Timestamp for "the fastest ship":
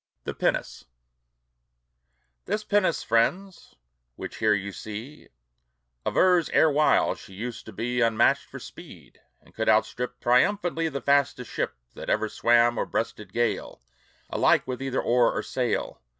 10.89-11.75